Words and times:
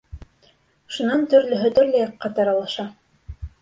Шунан 0.95 1.23
төрлөһө 1.35 1.73
төрлө 1.79 2.03
яҡҡа 2.05 2.35
таралыша. 2.43 2.93